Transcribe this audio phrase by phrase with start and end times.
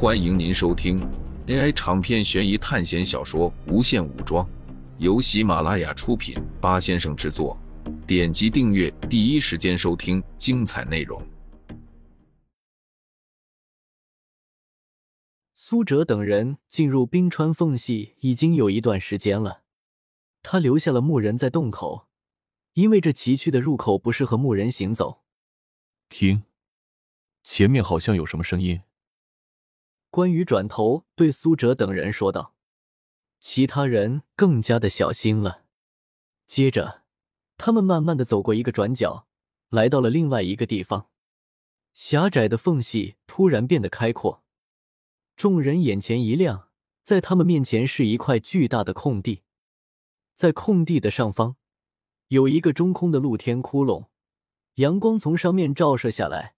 [0.00, 1.00] 欢迎您收听
[1.48, 4.46] AI 长篇悬疑探险小说《无限武装》，
[4.98, 7.58] 由喜马拉雅出品，八先生制作。
[8.06, 11.20] 点击订阅，第一时间收听精彩内容。
[15.52, 19.62] 苏哲等人进入冰川缝隙已经有一段时间了，
[20.44, 22.06] 他留下了牧人在洞口，
[22.74, 25.24] 因为这崎岖的入口不适合牧人行走。
[26.08, 26.44] 听，
[27.42, 28.80] 前面好像有什么声音。
[30.10, 32.54] 关羽转头对苏哲等人说道，
[33.40, 35.64] 其他人更加的小心了。
[36.46, 37.02] 接着，
[37.58, 39.26] 他们慢慢的走过一个转角，
[39.68, 41.08] 来到了另外一个地方。
[41.92, 44.42] 狭窄的缝隙突然变得开阔，
[45.36, 46.68] 众人眼前一亮，
[47.02, 49.42] 在他们面前是一块巨大的空地，
[50.34, 51.56] 在空地的上方
[52.28, 54.06] 有一个中空的露天窟窿，
[54.76, 56.54] 阳光从上面照射下来，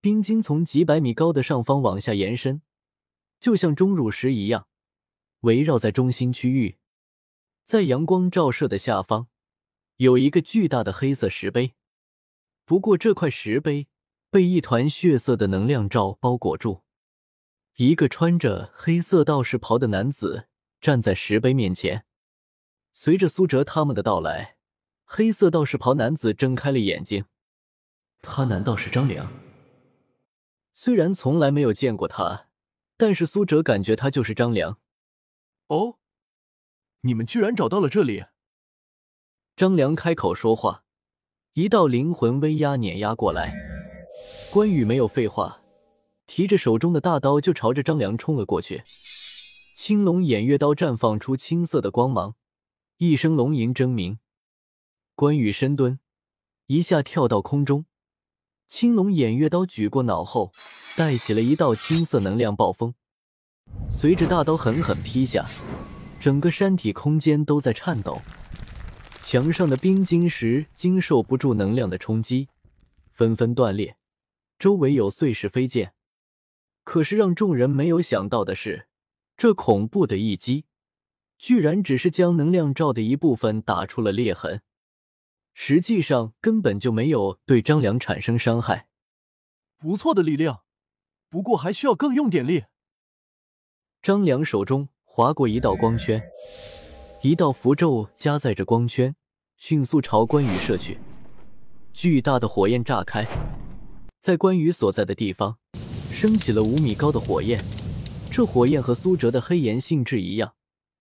[0.00, 2.60] 冰晶从几百米高的上方往下延伸。
[3.42, 4.68] 就像钟乳石一样，
[5.40, 6.78] 围绕在中心区域，
[7.64, 9.26] 在阳光照射的下方，
[9.96, 11.74] 有一个巨大的黑色石碑。
[12.64, 13.88] 不过这块石碑
[14.30, 16.84] 被一团血色的能量罩包裹住。
[17.78, 20.46] 一个穿着黑色道士袍的男子
[20.80, 22.04] 站在石碑面前。
[22.92, 24.56] 随着苏哲他们的到来，
[25.04, 27.24] 黑色道士袍男子睁开了眼睛。
[28.20, 29.32] 他难道是张良？
[30.72, 32.46] 虽然从来没有见过他。
[33.02, 34.78] 但是苏哲感觉他就是张良。
[35.66, 35.98] 哦，
[37.00, 38.26] 你们居然找到了这里！
[39.56, 40.84] 张良开口说话，
[41.54, 43.56] 一道灵魂威压碾压过来。
[44.52, 45.64] 关羽没有废话，
[46.28, 48.84] 提着手中的大刀就朝着张良冲了过去。
[49.74, 52.36] 青龙偃月刀绽放出青色的光芒，
[52.98, 54.20] 一声龙吟争鸣。
[55.16, 55.98] 关羽深蹲，
[56.68, 57.84] 一下跳到空中。
[58.68, 60.52] 青龙偃月刀举过脑后，
[60.94, 62.92] 带起了一道青色能量暴风，
[63.90, 65.46] 随着大刀狠狠劈下，
[66.20, 68.20] 整个山体空间都在颤抖，
[69.22, 72.48] 墙上的冰晶石经受不住能量的冲击，
[73.10, 73.96] 纷纷断裂，
[74.58, 75.94] 周围有碎石飞溅。
[76.84, 78.86] 可是让众人没有想到的是，
[79.38, 80.66] 这恐怖的一击，
[81.38, 84.60] 居然只是将能量罩的一部分打出了裂痕。
[85.54, 88.88] 实际上根本就没有对张良产生伤害，
[89.78, 90.62] 不错的力量，
[91.32, 92.64] 不过还需要更用点力。
[94.02, 96.22] 张良手中划过一道光圈，
[97.22, 99.16] 一道符咒夹载着光圈，
[99.56, 100.98] 迅速朝关羽射去。
[101.94, 103.26] 巨大的火焰炸开，
[104.20, 105.56] 在关羽所在的地方
[106.10, 107.64] 升起了五米高的火焰。
[108.30, 110.52] 这火焰和苏哲的黑炎性质一样，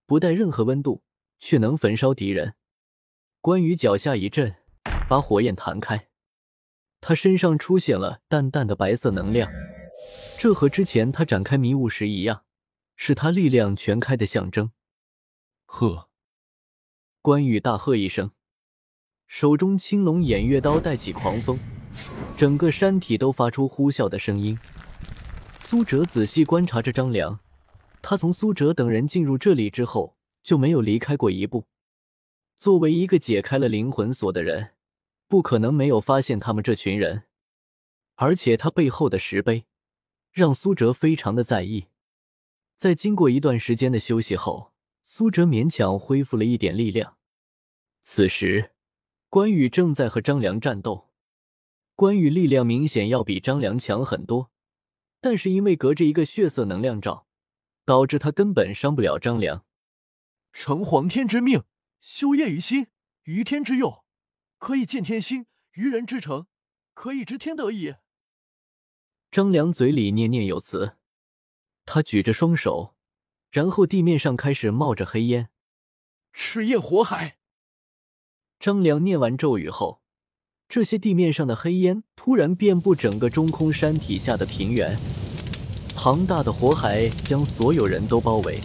[0.06, 1.04] 不带任何温度，
[1.40, 2.54] 却能焚烧敌人。
[3.42, 4.56] 关羽脚下一震，
[5.10, 6.08] 把火焰弹开，
[7.02, 9.52] 他身上出现了淡淡的白色能量，
[10.38, 12.44] 这和之前他展开迷雾时一样，
[12.96, 14.72] 是他力量全开的象征。
[15.66, 16.10] 呵！
[17.22, 18.32] 关羽大喝一声，
[19.28, 21.58] 手中青龙偃月刀带起狂风，
[22.38, 24.58] 整个山体都发出呼啸的声音。
[25.60, 27.40] 苏哲仔细观察着张良，
[28.02, 31.68] 他从苏哲等人进入这里之后就没有离开过一步。
[32.58, 34.72] 作为一个解开了灵魂锁的人，
[35.28, 37.24] 不可能没有发现他们这群人。
[38.16, 39.66] 而且他背后的石碑，
[40.32, 41.88] 让苏哲非常的在意。
[42.76, 47.18] 在经过一段时间的休息后，苏哲勉强恢复了一点力量。
[48.02, 48.72] 此时，
[49.30, 51.10] 关羽正在和张良战斗。
[51.96, 54.52] 关羽力量明显要比张良强很多，
[55.20, 57.28] 但是因为隔着一个血色能量罩，
[57.86, 59.66] 导致他根本伤不了张良。
[60.52, 61.64] 承皇天之命。
[62.00, 62.88] 修业于心，
[63.26, 64.04] 于天之佑，
[64.58, 65.44] 可以见天心；
[65.74, 66.48] 于人之诚，
[66.96, 67.94] 可以知天德矣。
[69.32, 70.98] 张良嘴里念念有词，
[71.86, 72.96] 他举着双手，
[73.50, 75.48] 然后地面上开始冒着黑烟。
[76.34, 77.38] 赤焰火海。
[78.60, 80.02] 张良念完咒语后，
[80.68, 85.00] 这些地面上的黑烟突然遍布整个中空山体下的平原，
[85.96, 88.60] 庞大的火海将所有人都包围。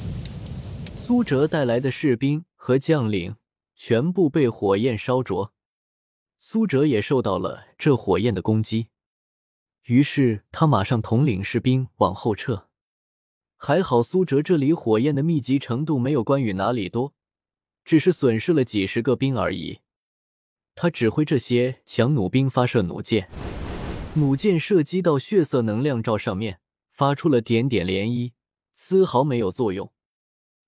[0.97, 2.45] 苏哲带来的士兵。
[2.59, 3.37] 和将领
[3.77, 5.53] 全部被火焰烧灼，
[6.37, 8.89] 苏哲也受到了这火焰的攻击，
[9.87, 12.69] 于是他马上统领士兵往后撤。
[13.57, 17.15] 还好苏哲这里火焰的密集程度没有关羽哪里多，
[17.85, 19.81] 只是损失了几十个兵而已。
[20.75, 23.31] 他指挥这些强弩兵发射弩箭，
[24.15, 26.61] 弩箭射击到血色能量罩上面，
[26.91, 28.33] 发出了点点涟漪，
[28.75, 29.93] 丝毫没有作用。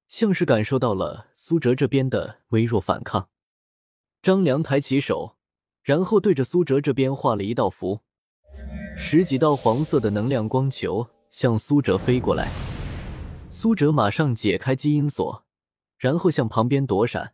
[0.07, 3.29] 像是感受到了苏哲这边的微弱反抗，
[4.23, 5.37] 张良抬起手，
[5.83, 8.01] 然后对着苏哲这边画了一道符，
[9.01, 12.51] 十几道黄色的能量光球向苏哲飞过来。
[13.49, 15.45] 苏哲马上解开基因锁，
[15.97, 17.33] 然后向旁边躲闪。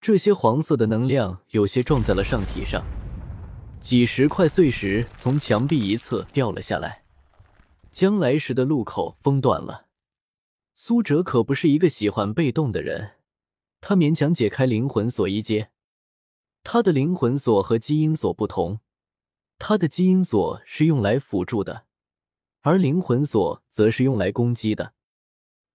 [0.00, 2.84] 这些黄色的能量有些撞在了上体上，
[3.80, 7.04] 几十块碎石从墙壁一侧掉了下来，
[7.92, 9.86] 将来时的路口封断了。
[10.74, 13.12] 苏哲可不是一个喜欢被动的人，
[13.80, 15.70] 他勉强解开灵魂锁一阶。
[16.64, 18.80] 他的灵魂锁和基因锁不同，
[19.66, 21.86] 他的基因锁是用来辅助的，
[22.60, 24.92] 而灵魂锁则是用来攻击的。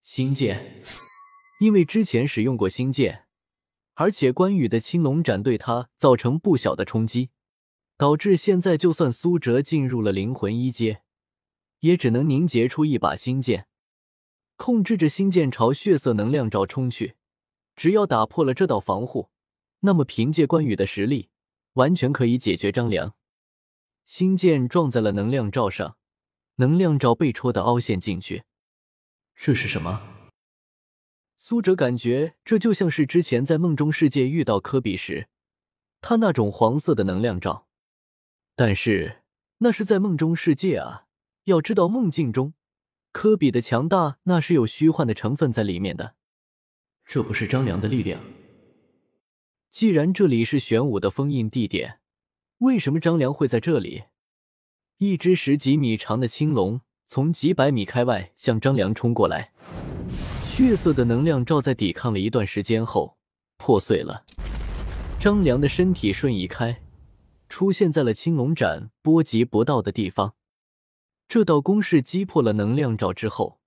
[0.03, 0.79] 星剑，
[1.59, 3.25] 因为之前使用过星剑，
[3.95, 7.31] 而且关羽的青龙斩对他造成不小的冲击，
[7.97, 11.01] 导致现在就算苏哲进入了灵魂一阶，
[11.79, 13.65] 也只能凝结出一把星剑，
[14.55, 17.15] 控制着星剑朝血色能量罩冲去。
[17.75, 19.31] 只要打破了这道防护。
[19.79, 21.29] 那么，凭借关羽的实力，
[21.73, 23.15] 完全可以解决张良。
[24.09, 25.95] 星剑撞在了能量罩上，
[26.55, 28.43] 能量罩被戳的凹陷进去。
[29.35, 30.01] 这是什么？
[31.37, 35.27] 苏哲感觉这就像是之前在梦中世界遇到科比时，
[36.01, 37.67] 他那种黄色的能量罩。
[38.55, 39.21] 但是
[39.59, 41.05] 那是在梦中世界啊！
[41.43, 42.55] 要知道，梦境中
[43.11, 46.15] 科比的强大，那是有虚幻的成分在里面的。
[47.05, 48.19] 这不是张良的力量。
[49.69, 51.98] 既然这里是玄武的封印地点，
[52.59, 54.03] 为什么张良会在这里？
[54.97, 59.53] 一只十几米长的青龙从几百米开外向张良冲过来，
[60.45, 63.17] 血色的能量罩在抵抗了一段时间后
[63.55, 64.25] 破碎了。
[65.17, 66.81] 张良的身体瞬移开，
[67.47, 70.35] 出现在了青龙斩波及不到的地方。
[71.29, 73.61] 这道攻势击破了能量罩之后，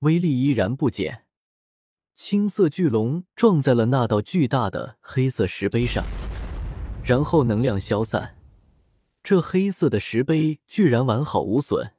[0.00, 1.26] 威力依然不减。
[2.16, 6.04] 青色巨龙撞在了那道巨大的黑色石碑上，
[7.04, 8.38] 然后能量消散，
[9.24, 11.94] 这黑色的石碑居然完好无损。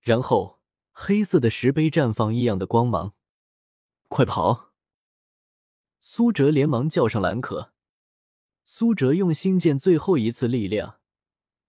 [0.00, 0.60] 然后
[0.92, 3.14] 黑色的石碑绽放异样的光芒，
[4.08, 4.70] 快跑！
[5.98, 7.72] 苏哲连忙叫上兰可。
[8.64, 11.00] 苏哲用星剑最后一次力量，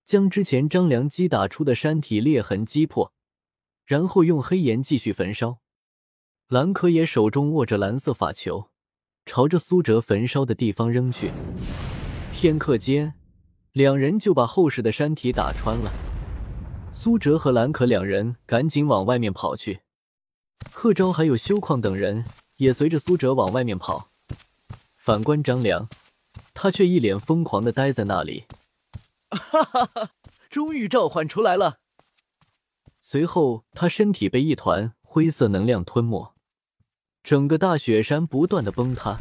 [0.06, 3.12] 将之前张良击打出的山体裂痕击破，
[3.86, 5.59] 然后用黑岩继续焚烧。
[6.47, 8.69] 兰可也手中握着蓝色法球，
[9.25, 11.31] 朝着苏哲焚烧的地方扔去。
[12.38, 13.14] 片刻间，
[13.72, 15.90] 两人就把厚实的山体打穿了。
[16.92, 19.80] 苏哲和兰可两人赶紧往外面跑去，
[20.70, 22.26] 贺昭还有修矿等人
[22.58, 24.10] 也随着苏哲往外面跑。
[24.98, 25.88] 反观张良，
[26.54, 28.44] 他却一脸疯狂的呆在那里。
[29.30, 30.10] 哈哈哈！
[30.50, 31.78] 终于召唤出来了。
[33.02, 36.36] 随后，他身体被一团灰色能量吞没。
[37.24, 39.18] 整个大雪山不断的崩塌，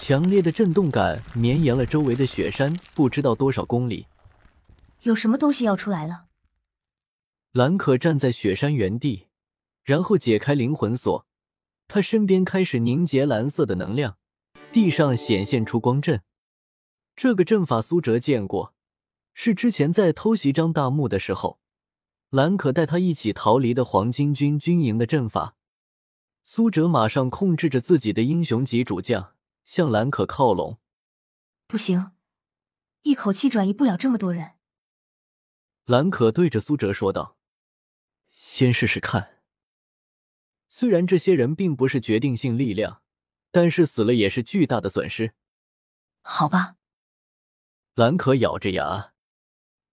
[0.00, 4.06] 强烈的震动感绵延了周围的雪山不知道多少公里。
[5.02, 6.26] 有什么东西要出来了？
[7.52, 9.26] 兰可站在雪山原地，
[9.82, 11.26] 然后解开灵魂锁，
[11.88, 14.16] 他身边开始凝结蓝色的能量，
[14.72, 16.22] 地上显现出光阵。
[17.16, 18.72] 这个阵法苏哲见过，
[19.34, 21.58] 是之前在偷袭张大木的时候，
[22.30, 25.56] 兰可带他一起逃离的黄巾军军营的阵法。
[26.44, 29.34] 苏哲马上控制着自己的英雄级主将
[29.68, 30.78] 向兰可靠拢。
[31.66, 32.12] 不行，
[33.02, 34.52] 一口气转移不了这么多人。
[35.84, 37.36] 兰可对着苏哲说道
[38.32, 39.42] ：“先试试看。
[40.68, 43.02] 虽然这些人并不是决定性力量，
[43.50, 45.34] 但是死了也是巨大的损失。”
[46.24, 46.76] 好吧。
[47.92, 49.12] 兰可咬着牙，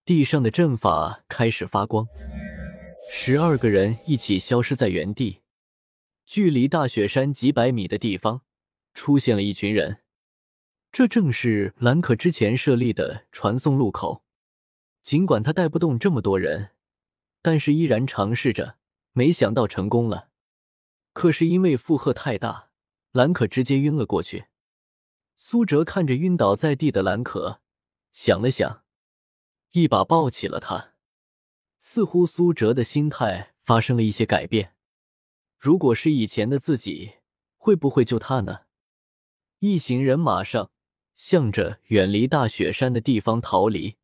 [0.06, 2.08] 地上的阵法开始发光，
[3.12, 5.42] 十二个人一起消失在原地。
[6.26, 8.44] 距离大雪山几百米的地方，
[8.96, 10.02] 出现了一群人。
[10.92, 14.24] 这正是兰可之前设立的传送路口。
[15.04, 16.72] 尽管他带不动这么多人，
[17.44, 18.78] 但是依然尝试着。
[19.18, 20.30] 没想到成功了，
[21.14, 22.70] 可是因为负荷太大，
[23.14, 24.48] 兰可直接晕了过去。
[25.38, 27.62] 苏哲看着晕倒在地的兰可，
[28.12, 28.84] 想了想，
[29.72, 30.96] 一把抱起了他。
[31.80, 34.76] 似乎苏哲的心态发生了一些改变。
[35.58, 37.14] 如果是以前的自己，
[37.56, 38.65] 会不会救他呢？
[39.66, 40.70] 一行人马上
[41.16, 43.98] 向着远离大雪山的地方逃离。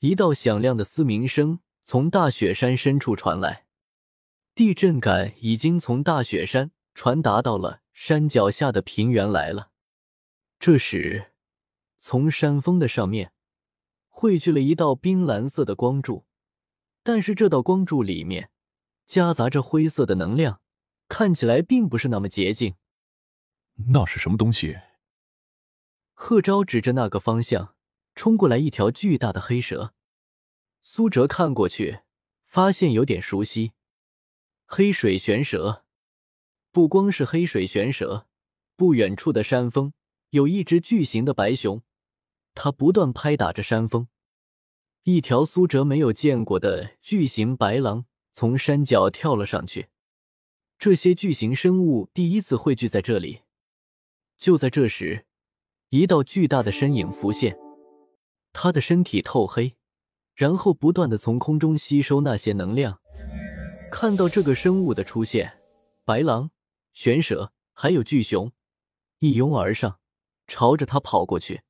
[0.00, 3.64] 一道响亮的嘶鸣声从大雪山深处传来，
[4.54, 9.70] 地震感已经从大雪山传达到了山脚下的平原来了。
[10.58, 11.32] 这时，
[11.96, 13.32] 从山峰的上面
[14.08, 16.26] 汇聚了一道冰蓝色的光柱，
[17.02, 18.50] 但是这道光柱里面
[19.06, 20.60] 夹杂着灰色的能量。
[21.08, 22.74] 看起来并不是那么洁净。
[23.88, 24.78] 那是什么东西？
[26.14, 27.74] 贺昭指着那个方向，
[28.14, 29.92] 冲过来一条巨大的黑蛇。
[30.82, 32.00] 苏哲看过去，
[32.44, 33.72] 发现有点熟悉。
[34.64, 35.84] 黑水玄蛇，
[36.72, 38.26] 不光是黑水玄蛇，
[38.76, 39.92] 不远处的山峰
[40.30, 41.82] 有一只巨型的白熊，
[42.54, 44.08] 它不断拍打着山峰。
[45.02, 49.88] 一条苏哲没有见过的巨型白狼从山脚跳了上去。
[50.78, 53.45] 这些巨型生物第一次汇聚在这里。
[54.38, 55.26] 就在这时，
[55.88, 57.58] 一道巨大的身影浮现，
[58.52, 59.76] 他的身体透黑，
[60.34, 63.00] 然后不断的从空中吸收那些能量。
[63.90, 65.60] 看到这个生物的出现，
[66.04, 66.50] 白狼、
[66.92, 68.52] 玄蛇还有巨熊
[69.20, 69.98] 一拥而上，
[70.46, 71.62] 朝着他跑过去。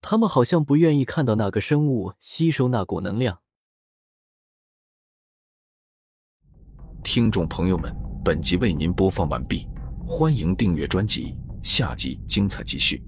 [0.00, 3.40] 他们好像不愿意看到那个生物吸收那股能量。
[7.04, 9.68] 听众朋友们，本集为您播放完毕，
[10.06, 13.02] 欢迎订阅专辑，下集精彩继续。